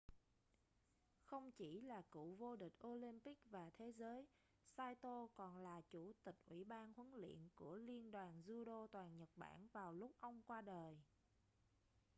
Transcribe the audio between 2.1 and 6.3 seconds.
cựu vô địch olympic và thế giới saito còn là chủ